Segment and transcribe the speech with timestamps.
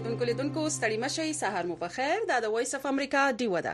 [0.00, 3.72] اوریدونکو لیدونکو ستړي مشي سهار مو په خیر دا د وایس اف امریکا دیو ده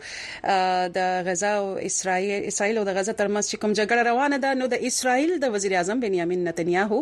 [0.97, 4.67] د غزا او اسرائیل اسرائیل او د غزا ترمنځ چې کوم جګړه روانه ده نو
[4.75, 7.01] د اسرائیل د وزیر اعظم بنیامین نتنیاهو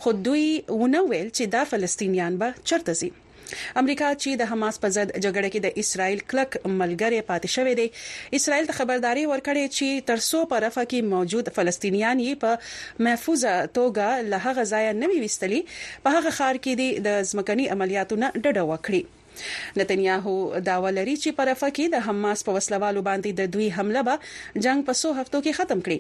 [0.07, 3.09] خود دوی دوی ونه ویل چې دا فلسطینیان به چرته ځي
[3.81, 7.87] امریکا چې د حماس په ضد جګړه کې د اسرایل کلک ملګری پاتې شوې ده
[8.41, 12.53] اسرایل ته خبرداري ورکړې چې ترسو په رفه کې موجود فلسطینیان یې په
[13.11, 15.61] محفوظه توګه له هغه ځای نه ویستلي
[16.05, 19.03] په هغه خار کې د ځمکني عملیاتونو ډډه وکړي
[19.81, 24.03] نتنیاهو داوا لري چې په رفح کې د حماس په وسلوالو باندې د دوی حمله
[24.09, 25.99] به جنگ په سو هفتو کې ختم کړي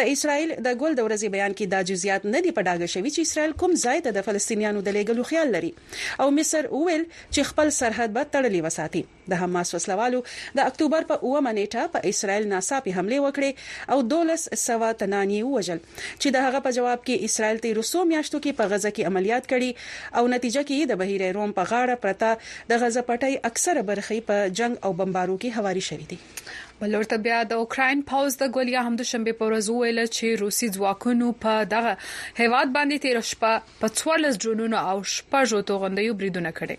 [0.00, 3.20] د اسرایل د ګول د ورځې بیان کې دا جزئیات نه دی پډاګه شوی چې
[3.28, 5.72] اسرایل کوم ځای ته د فلسطینیانو د لیګلو خیال لري
[6.20, 9.02] او مصر ویل چې خپل سرحد به تړلی وساتي
[9.32, 10.20] د حماس وسلوالو
[10.60, 15.82] د اکتوبر په 9 منېټه په اسرائیل ناڅاپي حمله وکړه او 12 سوا تنانی وژل
[15.86, 19.50] چې د هغه په جواب کې اسرائیل ته روسو میاشتو کې په غزه کې عملیات
[19.54, 24.26] کړي او نتیجه کې د بهیر روم په غاړه پرته د غزه پټي اکثره برخې
[24.32, 28.82] په جنگ او بمبارو کې هواري شوې دي بلورته بیا د اوکرين پاوز د ګولیا
[28.88, 31.94] هم د شنبه په ورځ ویل چې روسي ځواکونو په دغه
[32.42, 36.76] هیواد باندې تیر شپه په 14 جنونو او شپږو توغندیو بریدونه کړي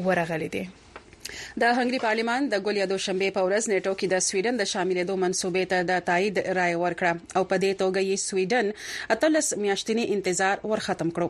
[0.08, 0.68] ورغلی دی
[1.62, 5.66] د هنګري پارلیمان د ګولیا دوشنبه په ورځ نیټو کې د سویډن د شاملېدو منسوبې
[5.72, 8.72] ته د تایید رائے ورکړه او په دې توګه یې سویډن
[9.16, 11.30] اتلس میاشتنی انتظار ورختم کړو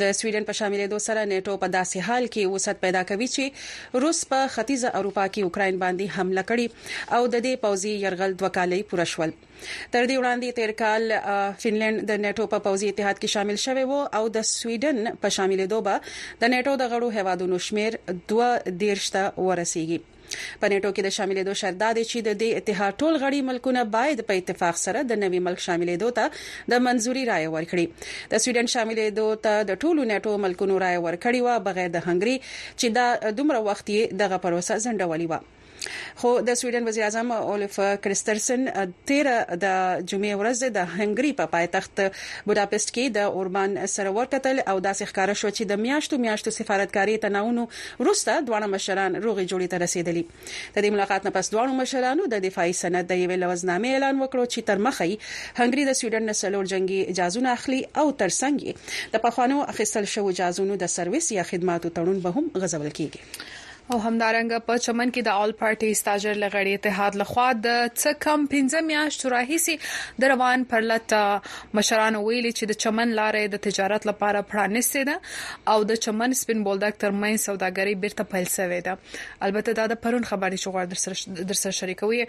[0.00, 4.20] د سویډن په شاملېدو سره نیټو په داسې حال کې وسعت پیدا کوي چې روس
[4.32, 6.66] په ختیځه اروپا کې اوکرين باندې حمله کړې
[7.16, 9.30] او د دې پوزي يرغل دوه کالې پوره شول
[9.64, 11.12] تر دې وړاندې تیر کال
[11.64, 15.66] فنلند د نیټو په پوځي اتحاد کې شامل شوی وو او د سویډن په شاملې
[15.74, 15.94] دوبه
[16.42, 18.18] د نیټو د غړو هیوادونو شمیر 2
[18.82, 20.00] دیرشته ورسیږي
[20.60, 23.82] په نیټو کې د شاملېدو شرط دا دی چې د دې اتحاد ټول غړي ملکونه
[23.96, 28.72] باید په اتفاق سره د نوي ملک شاملېدو ته د منځوري رائے ورکړي د سویډن
[28.74, 33.64] شاملېدو ته د ټولو نیټو ملکونو رائے ورکړي و بغیر د هنګري چې دا دومره
[33.68, 35.62] وخت یې دغه پروسه ځنډولې و
[36.20, 38.60] خو د سویډن وزیر اعظم اولف کرسترسن
[39.08, 39.26] تیر
[39.64, 39.66] د
[40.10, 41.96] جمعې ورځ د هنګري په پایتخت
[42.50, 47.16] بوداپست کې د اوربان سرور قتل او داسې ښکارا شو چې د میاشتو میاشتو سفارتکاري
[47.24, 47.62] تناونو
[48.08, 50.24] روسته دوه مشران روغي جوړې ته رسیدلي
[50.74, 54.44] د دې ملاقات نه پس دوه مشرانو د دفاعي سند د یو لوزنامې اعلان وکړو
[54.52, 55.08] چې تر مخه
[55.60, 58.56] هنګري د سویډن نه سلور جنگي اجازهونه اخلي او ترڅنګ
[59.16, 63.20] د پخوانو اخیستل شوی اجازهونو د سرویس یا خدماتو تړون به هم غځول کیږي
[63.92, 68.44] او همدارنګه په چمن کې د اول پارټي استاجر لغړې اتحاد لخوا د څه کم
[68.52, 69.74] 15 میاشتو راهیسي
[70.22, 71.12] د روان پرلط
[71.78, 76.62] مشران ویلي چې د چمن لارې د تجارت لپاره پرانستې ده او د چمن سپین
[76.68, 81.52] بولډک ترمن سوداګري بیرته پیل شوې ده البته دا د پرون خبرې شو غواړم در
[81.52, 82.22] در سره شریکوي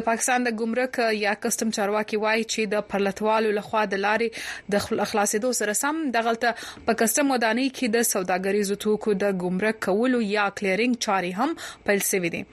[0.00, 4.84] د پاکستان د ګمرک یا کسٹم چارواکي وایي چې د پرلطوالو لخوا د لارې د
[4.84, 10.48] اخلاصېدو سره سم دغلطه په کسٹم ودانی کې د سوداګریزو توکو د ګمرک کولو یا
[10.62, 11.56] کلیرینګ چاري هم
[11.88, 12.44] پیل شوې دي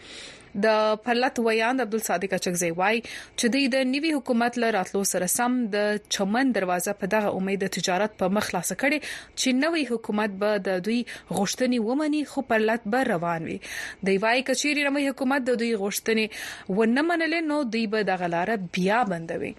[0.64, 5.58] د پرلط ویان عبد الصادق چغزی وای چې د نوي حکومت له راتلو سره سم
[5.74, 10.62] د چمن دروازه په دغه امید تجارت په مخ خلاص کړي چې نوي حکومت به
[10.68, 13.58] د دوی غوښتنې ومني خو پرلط به روان وي
[14.12, 18.54] د وای کچيري نوي حکومت د دوی غوښتنې ونه منلې نو دوی به دغه لار
[18.80, 19.54] بیا بندوي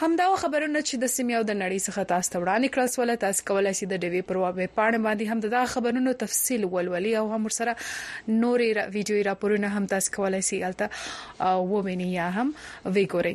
[0.00, 3.42] همدا خبرونه چې د سیمه او د نړۍ څخه تاسو ته وړاندې کړل سواله تاسو
[3.50, 7.48] کولای شئ د ډیوی پر وابه پاڼه باندې هم د خبرونو تفصیل ولولي او هم
[7.60, 12.52] سره نورې ویډیوي راپورونه هم تاسو کولای شئ البته ووینئ یا هم
[12.96, 13.34] وګورئ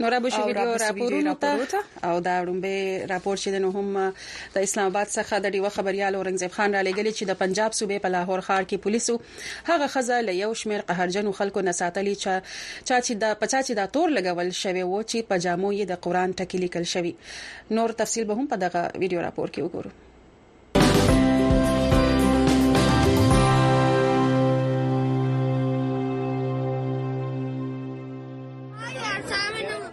[0.00, 1.56] نو را به شي ویډیو راپورونه ته
[2.04, 4.12] او دا رومبه راپور چې د نهم
[4.54, 7.98] د اسلام آباد څخه د ډیو خبريال اورنګزیب خان را لګل چې د پنجاب صوبې
[8.04, 9.14] په لاهور ښار کې پولیسو
[9.70, 12.34] هغه خزه ل یو شمیر قهرجنو خلکو نساتلی چا
[12.88, 16.28] چا چې د پچا چې د تور لګول شوی و چې پجامو یې د قران
[16.40, 17.12] ټکی لیکل شوی
[17.76, 19.90] نور تفصیل به هم په دغه ویډیو راپور کې وګورو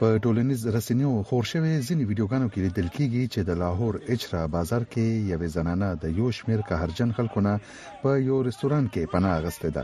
[0.06, 4.84] په ټولنیز رسنیو خور شوې ځینې ویډیوګانو کې لیدل کېږي چې د لاهور اچرا بازار
[4.92, 7.54] کې یوې زنانه د یو شمیر قهرجن خلکو نه
[8.02, 9.84] په یو رستوران کې پناه اغستې ده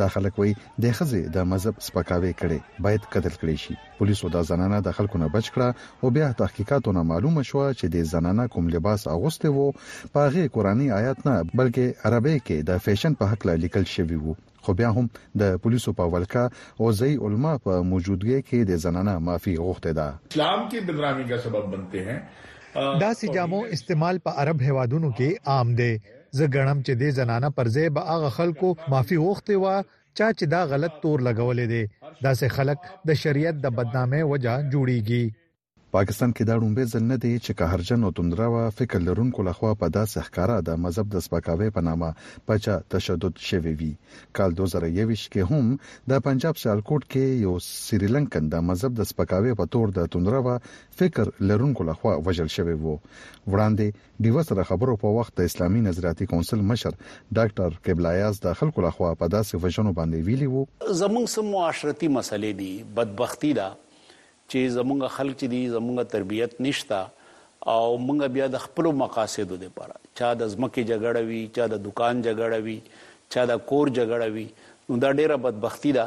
[0.00, 4.42] دا خلک وایي د خزه د مذهب سپکاوي کړي باید قتل کړي شي پولیسو دا
[4.50, 5.68] زنانه د خلکو نه بچ کړه
[6.02, 9.66] او بیا تحقیقاتونه معلومه شوه چې د زنانه کوم لباس اغوسته وو
[10.14, 14.34] په غي قرآني آیات نه بلکې عربی کې د فیشن په حق لیکل شوی وو
[14.64, 15.06] خو بیا هم
[15.42, 20.08] د پولیسو په ولکه او ځای علما په موجودګي کې د زنانه معافي غوښته ده
[20.32, 22.18] اسلام کې بدنامي کا سبب بنتے ہیں
[23.02, 25.90] دا سجامو استعمال په عرب هوادونو کې عام دی
[26.38, 29.70] زه غنم چې د زنانه پرځې به هغه خلکو معافي وخته و
[30.18, 34.54] چا چې دا غلط تور لګولې دي دا سه خلک د شریعت د بدنامۍ وجہ
[34.66, 35.24] جوړیږي
[35.94, 39.88] پاکستان کې دا لومبه ځل نه دی چې قهرجن او توندراوه فکر لرونکو لخوا په
[39.96, 42.08] داسې ښکارا د مذهب د سپکاوي په نامه
[42.50, 43.90] پچا تشدد شوی وی
[44.38, 45.68] کال 2021 کې هم
[46.12, 50.56] د پنجاب سالکوټ کې یو سریلانکن د مذهب د سپکاوي په تور د توندراوه
[51.02, 56.30] فکر لرونکو لخوا وژل شوی وو وړاندې دیو سره خبرو په وخت د اسلامي نظراتي
[56.34, 60.66] کونسل مشر ډاکټر قبلایاز د خلکو لخوا په داسې وژنو باندې ویلي وو
[61.04, 62.70] زمونږ سم معاشرتي مسلې دي
[63.00, 63.70] بدبختی ده
[64.50, 67.02] چې زمونږ خلک چې دي زمونږ تربيت نشتا
[67.72, 72.14] او مونږ بیا د خپل مقاصدو لپاره چا د ځمکې جګړه وی چا د دکان
[72.26, 72.78] جګړه وی
[73.36, 74.46] چا د کور جګړه وی
[74.90, 76.04] نو دا ډیره بدبختی ده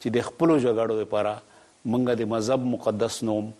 [0.00, 1.34] چې د خپل جګړو لپاره
[1.90, 3.50] مونږ د مذهب مقدس نوم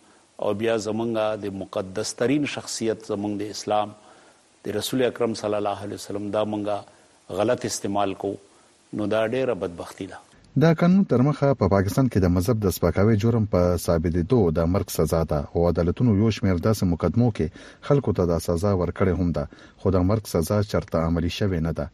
[0.45, 1.11] او بیا زمونږ
[1.47, 3.93] د مقدس ترين شخصیت زمونږ د اسلام
[4.67, 6.67] د رسول اکرم صلی الله علیه وسلم دا مونږ
[7.41, 8.35] غلط استعمال کو
[8.97, 10.19] نو دا ډیره بدبختی ده
[10.63, 14.39] د قانون تر مخه په پا پاکستان کې د مذهب د سپکاوي جرم په ثابتېدو
[14.59, 17.47] د مرګ سزا ده او عدالتونو یو شمېر داسې مقدمو کې
[17.89, 19.45] خلکو ته د سزا ورکړې هم ده
[19.81, 21.87] خو د مرګ سزا چرته عملی شوې نه ده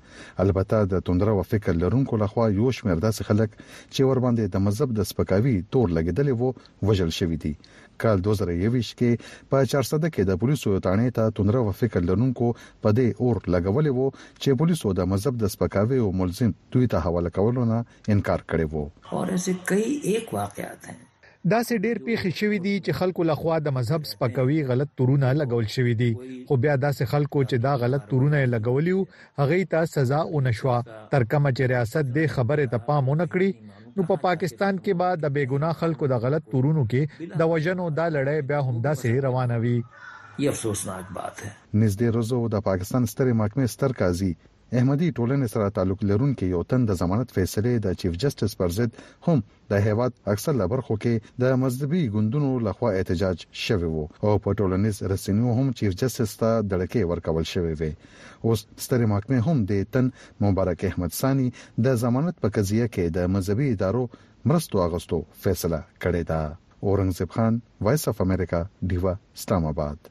[0.45, 4.89] البته د توندرو فکر لرونکو لخوا یو شمېر داسې خلک چې ور باندې د مذهب
[5.01, 6.57] د سپکاوي تور لګیدلې وو
[6.93, 7.55] وژل شوې دي
[8.03, 9.11] کال 2021 کې
[9.51, 13.95] په 400 کې د پولیسو تانې ته تندره او فکر لرونکو په دې اور لګولې
[13.99, 17.79] وو چې پولیسو د مذهب د سپکاوي او ملزم دوی ته حواله کولو نه
[18.17, 20.99] انکار کړی وو اور ایسے کئی ایک واقعات ہیں
[21.51, 25.29] دا سه ډیر پیښې شوې دي چې خلکو له خوا د مذهب سپکوي غلط تورونه
[25.43, 26.09] لګول شوې دي
[26.51, 29.07] خو بیا دا سه خلکو چې دا غلط تورونه لګولیو
[29.43, 30.77] هغه ته سزا ونشوا
[31.15, 33.51] تر کومه چې ریاست دې خبره ته پام ونکړي
[33.97, 38.07] نو په پاکستان کې به د بیګناه خلکو د غلط تورونو کې د وژنو دا
[38.17, 39.77] لړۍ بیا هم داسې روانه وي
[40.45, 41.51] یہ افسوسناک بات ہے
[41.83, 44.33] نږدې روزو د پاکستان ستر محکمې ستر قاضي
[44.79, 48.91] احمدي ټولنې سره تعلق لرونکي یو تن د ضمانت فیصلې د چیف جسټس پر ضد
[49.27, 49.39] هم
[49.73, 54.97] د هیواد اکثر لبرخو کې د مذهبي ګوندونو لخوا احتجاج شوی وو او په ټولنیز
[55.15, 57.91] رسنیو هم چیف جسټس ته دړکې ورکول شوی وي
[58.47, 60.07] اوس ستره محکمه هم د تن
[60.47, 61.49] مبارک احمد ثاني
[61.89, 64.05] د ضمانت په قضيه کې د مذهبي ادارو
[64.53, 66.41] مرستو اغستو فیصله کړې ده
[66.85, 68.61] اورنګزیب خان وایس اف امریکا
[68.93, 70.11] دیوا اسلام آباد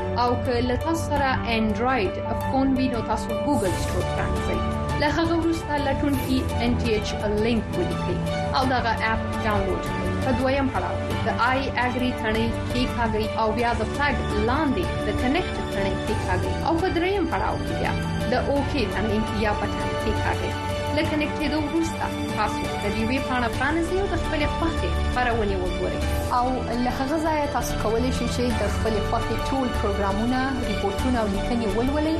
[0.19, 2.11] او که له تاسو سره انډراید
[2.51, 4.57] فون وي نو تاسو ګوګل ستور ته ځئ
[5.01, 7.09] له هغه وروسته لټون کې ان ټي ایچ
[7.43, 8.17] لینک ولیکئ
[8.61, 10.95] او دا غا اپ ډاونلوډ کړئ په دویم پړاو
[11.27, 16.13] د آی اګری ثنې کې ښاګي او بیا د فلګ لاندې د کنیکټ ثنې کې
[16.25, 17.93] ښاګي او په دریم پړاو کې بیا
[18.31, 20.51] د اوکی ثنې یا پټ کې ښاګي
[20.95, 22.07] له کنیکټ کېدو وروسته
[22.37, 25.99] تاسو د ویبي پاڼه پرانیزئ او د خپلې خوښې خبرونه وګورئ
[26.37, 26.43] او
[26.85, 30.39] له هغه ځایه تاسو کولی شئ چې د خپلې خوښې ټول پروګرامونه،
[30.71, 32.17] ریپورتونه او لیکنې ولولئ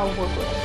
[0.00, 0.59] او وګورئ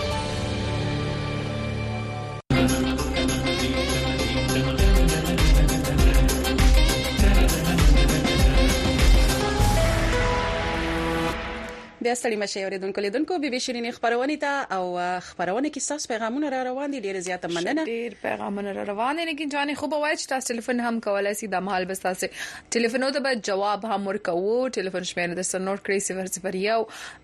[12.06, 14.82] بیا ستړي مشه اوریدونکو لیدونکو به شیرینی خبرونه ته او
[15.28, 19.26] خبرونه کې ساس پیغامونه را روان دي ډیره زیاته مننه ډیر پیغامونه را روان دي
[19.30, 22.30] لیکن ځانې خوب وای چې تاسو ټلیفون هم کولای شي د مهال بس تاسو
[22.76, 26.78] ټلیفون ته به جواب هم ورکوو ټلیفون شمیره د سنور کریسي 001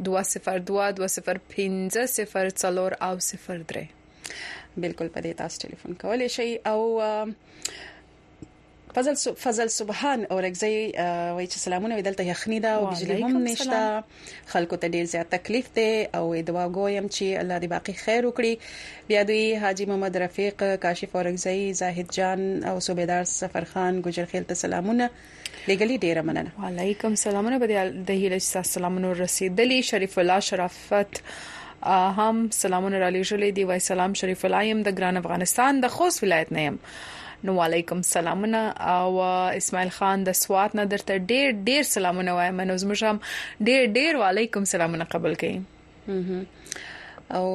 [0.10, 2.26] 2022 005
[2.64, 6.84] 04 او 03 بالکل په دې تاسو ټلیفون کولای شئ او
[8.96, 10.92] فضل سو فضل سبحان اورګزي
[11.36, 14.04] وای چې سلامونه ودلته یخنی دا او بجلی هم نشته
[14.54, 15.86] خلکو ته ډیر زیات تکلیف دی
[16.20, 21.16] او دعا کوم چې الله دې باقي خیر وکړي بیا دوی حاجی محمد رفیق کاشف
[21.20, 25.08] اورګزي زاهد جان او صوبیدار سفر خان ګجرخیل ته سلامونه
[25.68, 28.40] لګلی ډیره مننه وعلیکم سلامونه به د هیله
[28.74, 31.24] سلامونه رسیدلی شریف الله شرافت
[31.84, 36.24] هم سلامونه را لېږلې دی وای سلام شریف الله يم د ګران افغانستان د خوست
[36.28, 36.80] ولایت نه يم
[37.48, 38.60] نو علیکم سلامونه
[38.96, 39.22] او
[39.60, 43.18] اسماعیل خان د سوات نه درته ډیر ډیر سلامونه وایم نو زموږ هم
[43.70, 45.56] ډیر ډیر وعلیکم سلامونه قبول کړئ
[47.38, 47.46] او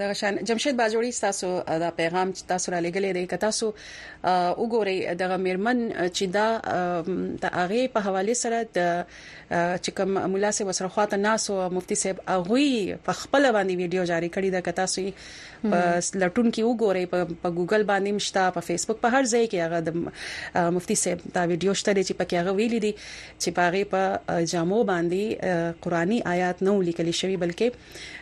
[0.00, 1.48] د غشان جمشید باجوړي تاسو
[1.84, 3.66] دا پیغام چې تاسو را لګلې دی که تاسو
[4.62, 5.78] وګورئ د غمیرمن
[6.16, 6.48] چې دا
[7.42, 9.02] د هغه په حواله سره د
[9.84, 14.04] چې کوم مولا سي وسره خواته ناس او مفتي صاحب هغه په خپل باندې ویډیو
[14.12, 15.04] جاری کړی دا که تاسو
[15.70, 15.78] په
[16.22, 17.04] لټون کې وګورئ
[17.42, 21.46] په ګوګل باندې مشتا په فیسبوک په هر ځای کې هغه د مفتي صاحب دا
[21.46, 22.92] ویډیو شته چې پکې هغه ویلي دي
[23.40, 27.68] چې پاره په جامو باندې قرآني آیات نه لیکل شوی بلکې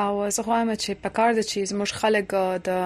[0.00, 2.82] او زه غواړم چې په کار د چیز مش خلک د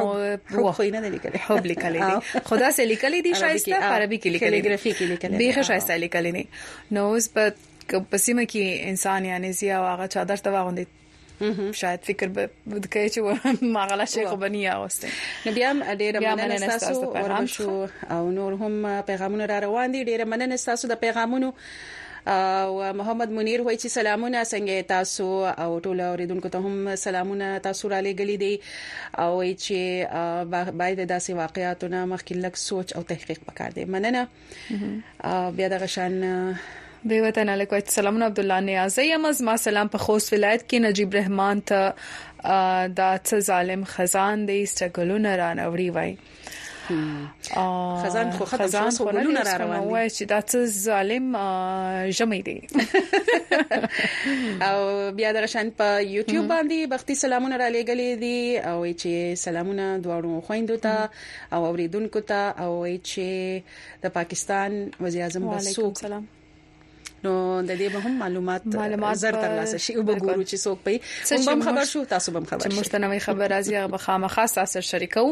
[0.00, 2.10] حب خو نه لیکل حب لیکل دي
[2.50, 5.96] خدا سه لیکل دي شایسته عربي کې لیکل دي ګرافي کې لیکل دي به شایسته
[6.04, 6.44] لیکل نه
[6.98, 7.52] نو اوس په
[8.10, 8.56] پسیمه کې
[8.94, 10.86] انسان یعنی زیاو هغه چادر ته واغوندي
[11.72, 12.50] شاید فکر به
[12.92, 13.20] کوي چې
[13.62, 15.08] ماغله شي خو بنیا اوسته
[15.46, 17.74] نو بیا ډیره مننه تاسو ورم شو
[18.16, 21.52] او نور هم پیغامونه را روان دي ډیره مننه تاسو د پیغامونو
[22.36, 25.24] او محمد منیر وای چې سلامونه څنګه تاسو
[25.64, 28.60] او ټول اوریدونکو ته هم سلامونه تاسو را لګلې دي
[29.18, 29.76] او چې
[30.80, 34.28] باید داسې واقعیتونه مخکې لک سوچ او تحقیق وکړ دي مننه
[35.60, 36.18] بیا د غشن
[37.08, 40.80] به وطن علیکم السلام عبد الله نیازی ام از ما سلام په خوست ولایت کې
[40.80, 41.92] نجیب رحمان ته
[42.96, 46.16] دا څه ظالم خزان دی سټګلونه رانوري وای
[47.52, 52.68] خزان خو خزان خو ګلونه را روان دي وای چې دا څه ظالم جمعي دي
[54.68, 60.46] او بیا درشن په یوټیوب باندې بختي سلامونه را لېګلې دي او چې سلامونه دواړو
[60.46, 61.08] خويندو ته
[61.52, 66.26] او اوریدونکو ته او چې د پاکستان وزیر اعظم بسوک
[67.24, 67.32] نو
[67.68, 70.96] د دې به هم معلومات معلومات زر ترلاسه شي او وګورو چې څوک په
[71.52, 74.80] هم خبر شو تاسو به خبر شئ چې مشتنوي خبر راځي هغه به خامخا تاسو
[74.88, 75.22] شریکو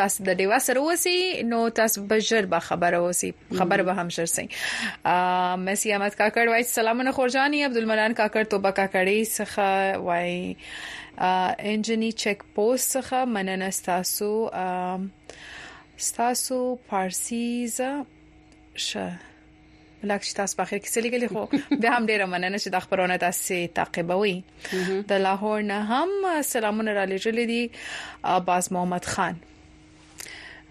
[0.00, 4.08] تاسو د ډیوا سره وسی نو تاسو به ژر به خبر وسی خبر به هم
[4.18, 4.44] شر سي
[5.68, 10.56] مسی احمد کاکړ وای سلامونه خورجانی عبدالمنان کاکړ توبه کاکړی څخه وای
[11.74, 14.34] انجنی چک پوسټ څخه مننه تاسو
[16.20, 16.58] تاسو
[16.90, 17.90] پارسیزه
[18.88, 19.08] شه
[20.02, 21.42] بلک چې تاسو په خیر کې سلیګلې خو
[21.84, 24.34] به هم ډیره مننه چې د خبرونه تاسو تعقیبوي
[25.12, 26.10] د لاهور نه هم
[26.52, 27.62] سلامونه را لېږلې دي
[28.34, 29.34] عباس محمد خان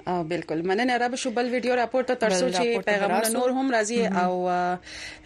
[0.10, 4.00] او بالکل مننه را به شو بل ویډیو راپورته ترسو چې پیغامونه نور هم راځي
[4.24, 4.34] او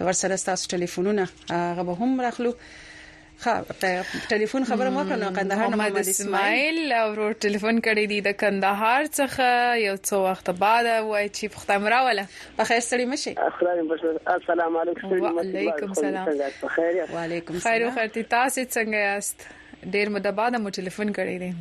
[0.06, 2.54] ورسره تاسو ټلیفونونه هغه به هم راخلو
[3.44, 8.38] ښه ټلیفون خبره مو کړنه کندهار نه محمد اسماعیل او ور ټلیفون کړی دی د
[8.44, 9.48] کندهار څخه
[9.88, 12.26] یو څو وخت بعد وای چې پختمرا ولا
[12.60, 13.34] په خیر سړی مشي
[14.38, 16.32] السلام علیکم وعلیکم السلام
[16.62, 19.46] په خیر وعلیکم خیر خیر تاسو څنګه یاست
[20.00, 21.52] ډیر مده بعد مو ټلیفون کړی دی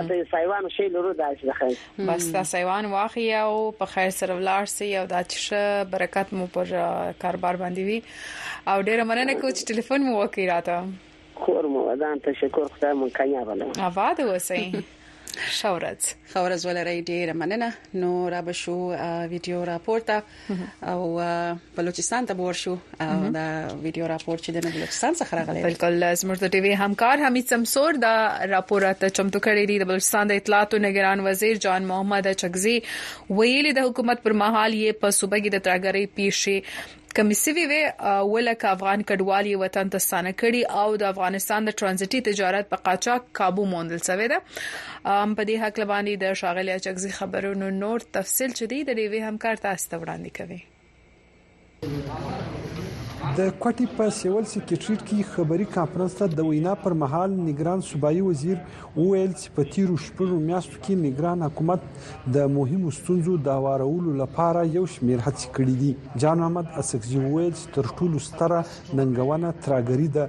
[0.00, 1.70] اته سایوان شي لرو داش دخه
[2.10, 6.48] بس دا سایوان واخی او په خیر سره ولار سي او دا چې برکت مو
[6.58, 6.74] پر
[7.26, 12.70] کاروبار باندې وي او ډیر مننه کوم ټلیفون مو وکړی راته کور مو ودان تشکر
[12.78, 14.62] خدای مون کانیا بل اواده وسی
[15.50, 18.74] شاورز خاورز ولري ډیره مننه نو را به شو
[19.30, 20.22] ویډیو راپورته
[20.92, 21.04] او
[21.76, 22.74] بلوچستان ته ور شو
[23.36, 23.46] دا
[23.82, 27.92] ویډیو راپور چې د بلوچستان څخه راغلی بالکل زموږ د ټي وي همکار حمید سمسور
[28.06, 28.14] دا
[28.56, 32.76] راپور ته چمتو کړی دی د بلوچستان د اطلاعات او نگران وزیر جان محمد چغزي
[33.30, 39.02] ویلي د حکومت پر مهال یې په صوبې د ترګري پیښه کمیسوي وي ولکه افغان
[39.10, 44.02] کډوالي وطن ته ستانه کړي او د افغانستان د ترانزیتي تجارت په قاچاق قابو موندل
[44.08, 44.40] شوی ده
[45.14, 49.64] ام په دې حق لبانی د شاغلیا چغزي خبرونو نور تفصيل چدي د ریوي همکار
[49.66, 52.32] تاسو ته وړاندې کوي
[53.38, 58.18] د کوټي په سیول سکیټریټ کې خبري کانفرنس ته د وینا پر مهال نگران صوبایي
[58.26, 58.58] وزیر
[58.96, 61.88] ویل چې په تیرو شپږو میاشتو کې نگران حکومت
[62.36, 67.48] د مهمو ستونزو د هوارولو لپاره یو شمیر هڅې کړې دي جان محمد اسکزي ویل
[67.48, 68.60] چې تر ټولو ستره
[69.00, 70.28] ننګونه تراګری ده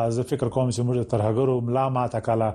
[0.00, 2.50] ده زه فکر کوم چې موږ تر هغه ملا ماته کاله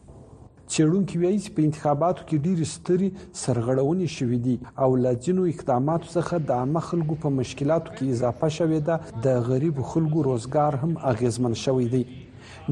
[0.75, 3.07] چېرونکو وایي چې په انتخاباتو کې ډېری ستري
[3.43, 8.81] سرغړونې شوې دي او لازمو اقداماتو څخه د عامه خلکو په مشکلاتو کې اضافه شوې
[8.89, 8.97] ده
[9.29, 12.03] د غریب خلکو روزګار هم اغیزمن شوی دی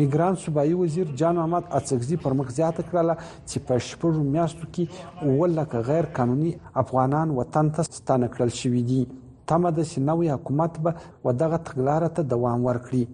[0.04, 3.14] نگران صوبایي وزیر جان محمد اڅکزي پر مخ زیاته کړله
[3.48, 6.52] چې په شپږو میاشتو کې ولکه غیر قانوني
[6.86, 9.04] افغانان وطن ته ستانه کړل شوې دي
[9.50, 13.06] تمه د سنوي حکومت به ودغه تګلارې ته دوام ورکړي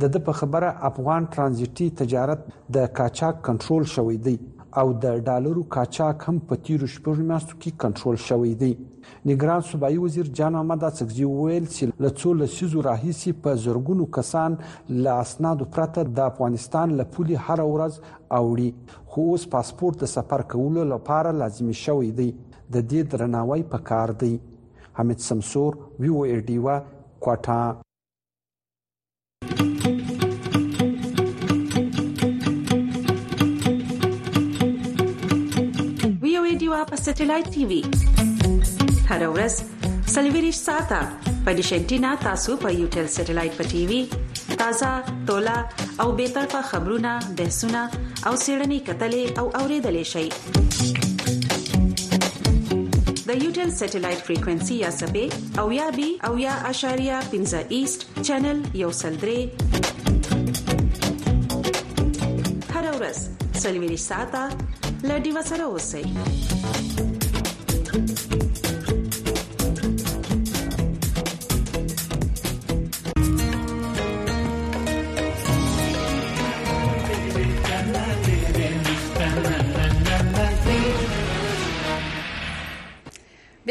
[0.00, 2.44] د د په خبره افغان ترانزیتي تجارت
[2.76, 4.36] د کاچاک کنټرول شوی دی
[4.80, 8.70] او د ډالرو کاچاک هم په تیرو شپږ میاشتو کې کنټرول شوی دی
[9.30, 14.56] نګران صوبایي وزیر جان احمد اڅکزي ویل چې له څو لسیزو راهیسي په زرګونو کسان
[15.04, 20.46] له اسنادو پرته د افغانستان له پولي هر ورځ اوړي خو اوس پاسپورت د سفر
[20.56, 24.34] کولو لپاره لازمي شوی دی د دې درناوی په کار دی
[25.00, 27.62] حمید سمسور وی او ای ډیوا کوټا
[36.90, 37.80] په سټلایټ ټي وي
[39.10, 39.54] هر ورځ
[40.14, 41.00] سلویریش ساته
[41.44, 43.98] په ډیشنټینا تاسو په یو ټل سټلایټ په ټي وي
[44.62, 44.88] تازه
[45.28, 45.54] ټولا
[46.04, 47.82] او به تر په خبرونه بحثونه
[48.26, 50.26] او سیړنی کتلې او اوریدلې شي
[53.28, 55.26] د یوټل سټلایټ فریکوئنسي یا سبې
[55.64, 59.42] او یا بي او یا اشاریا پنځه ایست چینل یو سلډري
[62.74, 63.18] هر ورځ
[63.64, 64.42] سلویریش ساته
[65.08, 66.04] له ډیوا سره اوسئ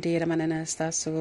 [0.07, 1.13] ډیر مننه تاسو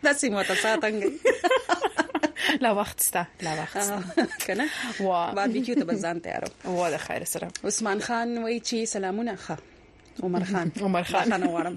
[0.08, 4.66] تاسې مو تاسو څنګه لا وخت ستا لا وخت کنه
[5.08, 9.76] وا باربیکیو ته بزان تیارو وا د خیر سره عثمان خان وای چې سلامونه ښه
[10.28, 11.76] عمر خان عمر خان خان ورم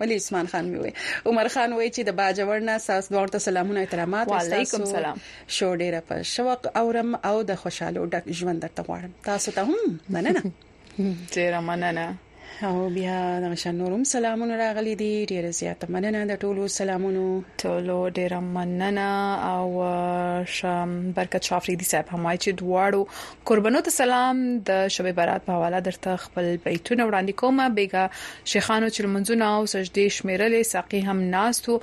[0.00, 0.92] ولی عثمان خان می وای
[1.32, 5.20] عمر خان وای چې د باجوړ نه ساس دوړ ته سلامونه احترامات وعلیکم سلام
[5.58, 9.98] شو ډیره په شوق اورم او د خوشاله ډک ژوند درته غواړم تاسو ته هم
[10.08, 10.50] مننه
[11.34, 12.12] ډیره مننه
[12.64, 17.24] او بیا د غشن نورم سلامونه راغلي دي ډیره زیاته مننه د ټولو سلامونو
[17.62, 19.08] ټولو ډیره مننه
[19.52, 19.66] او
[20.58, 23.02] شم برکت شافریدي صاحب همای چې دواړو
[23.50, 24.36] قربانو ته سلام
[24.70, 28.04] د شب برات په حواله درته خپل بیتونه وړاندې کومه بیګا
[28.54, 31.78] شیخانو چې منځونه او سجدي شمیرلې ساقي هم ناستو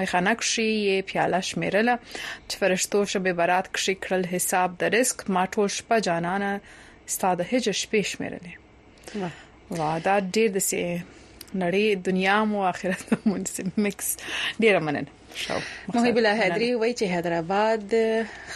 [0.00, 1.98] مخانه کشي یې پیاله شمیرله
[2.48, 6.50] چې فرشتو شب برات کشي کړل حساب د رزق ما ټول شپه جانانه
[7.18, 9.38] ستاده هجر شپې شمیرلې
[9.78, 10.82] وا دا ډېر د سي
[11.62, 13.36] نړۍ دنیا مو اخرت مو
[13.84, 14.08] مکس
[14.62, 15.10] ډېر مننه
[15.96, 17.86] محب الله حیدری وای چې حیدرآباد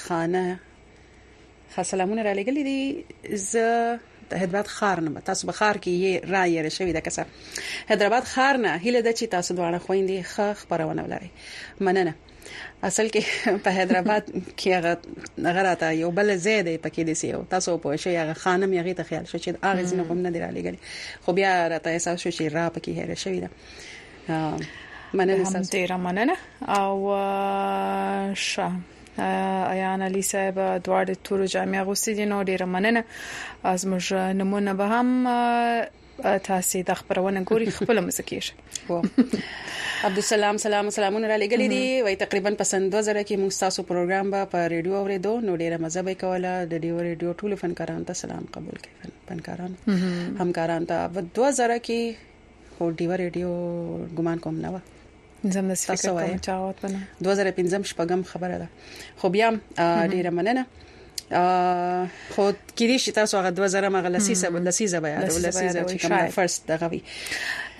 [0.02, 0.42] خانه
[1.76, 2.82] خاصلمون را لګلې دي
[3.44, 3.64] ز
[4.40, 7.22] حیدرآباد خارنه تاسو بخار کې یې را یې شوې د کسه
[7.92, 11.30] حیدرآباد خارنه هله د چې تاسو دواړه خويندې ښه خبرونه ولري
[11.88, 12.14] مننه
[12.88, 13.22] اصل کې
[13.66, 17.96] په حیدرآباد کې هغه هغه راته یو بل زیاده پکې دي سی او تاسو په
[18.06, 20.76] شي هغه خانم یغي ته خیال شو چې هغه زینو کوم نه دی را لګل
[21.26, 23.50] خو بیا راته احساس شو چې را پکې هره شوی دا
[25.14, 26.36] مننه هم ډیر مننه
[26.80, 26.94] او
[28.34, 28.70] شه
[29.74, 33.04] ایان علی صاحب دوار د تورو جامع غوسی دي نو ډیر مننه
[33.74, 38.52] از موږ نمونه به هم تاسو د خبرونه ګوري خپل مزکیش
[40.06, 44.26] عبد السلام سلام سلامونه را لګلې دي وای تقریبا پسند 2000 کې موږ تاسو پروګرام
[44.34, 48.18] به په ریډیو اوریدو نو ډیره مزه به کوله د ډیو ریډیو ټول فنکارانو ته
[48.22, 49.72] سلام قبول کړي فنکاران
[50.42, 53.50] همکاران ته په 2000 کې هو ډیو ریډیو
[54.18, 54.78] ګمان کوم نه و
[55.56, 58.68] زم نه فکر کوم چاوت بنه 2015 شپږم خبره ده
[59.22, 59.50] خو بیا
[60.12, 60.66] ډیره مننه
[61.28, 66.66] خو کېدې چې تاسو هغه 2000 مغه لسیزه لسیزه بیا د لسیزه چې کوم فرست
[66.72, 67.00] دغه وی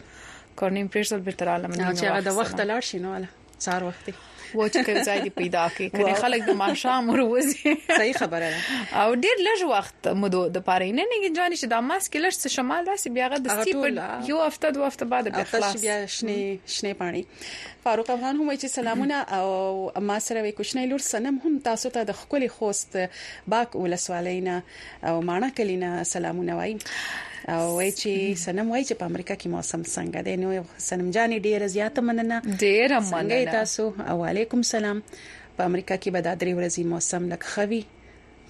[0.62, 3.28] کورنیم پرېښل به تر عالم نه چې هغه د وخت لاړ شي نو ولا
[3.68, 4.12] سار وختي
[4.62, 8.98] و چې کوم ځای دی پیدا کړي کله خلک د ماشام وروزي صحیح خبره ده
[9.00, 12.54] او ډیر لږ وخت مودو د پاره نه نه ځان شي د ماسک لږ څه
[12.56, 16.38] شمال راسي بیا د سټیپ یو هفته دوه هفته بعد بیا خلاص بیا شنه
[16.76, 17.24] شنه پانی
[17.86, 22.10] فاروق افغان هم چې سلامونه او ما سره وي کوښنه لور سنم هم تاسو ته
[22.12, 22.98] د خپل خوست
[23.56, 24.58] باک ولسوالینا
[25.12, 26.78] او معنا کلینا سلامونه وایي
[27.48, 30.48] او وای چې سنم وای چې په امریکا کې موسم څنګه دی نو
[30.88, 34.98] سنم جانې ډیره زیاته مننه ډیره مننه تاسو او علیکم سلام
[35.56, 37.82] په امریکا کې به دا درې ورځې موسم لکه خوي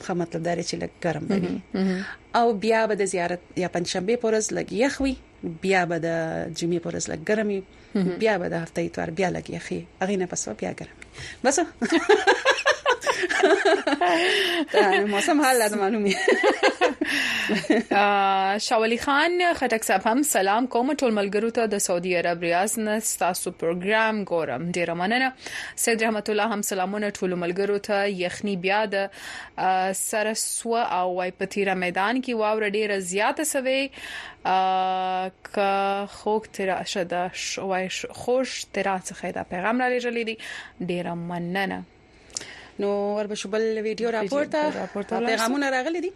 [0.04, 1.98] خو مطلب دا چې لږ ګرم وي
[2.42, 5.14] او بیا به د زیارت یا پنځشنبه پورز لګ یخوي
[5.64, 6.16] بیا به د
[6.58, 7.60] جمعې پورز لګ ګرمي
[8.22, 11.06] بیا به د هفته ایتوار بیا لګ یخي اغه نه پسو بیا ګرمي
[11.44, 11.56] بس
[15.08, 16.14] موسم حال دا معلومي
[18.60, 22.98] شاولی خان خټک صاحب هم سلام کوم ټول ملګرو ته د سعودي عرب ریاض نه
[23.22, 25.32] تاسو پروګرام ګورم ډیر مننه
[25.84, 29.08] سید رحمت الله هم سلامونه ټول ملګرو ته یخني بیا د
[30.02, 33.80] سرسو او وای پتیرا میدان کې واور ډیر زیات سوي
[35.54, 35.70] که
[36.14, 37.88] خوک تر شدا شوای
[38.20, 40.38] خوش تر څخه دا پیغام را لېږلې دي
[40.92, 41.82] ډیر مننه
[42.82, 44.60] نو وربشبل ویډیو راپورته
[45.28, 46.10] پیغامونه راغلي دي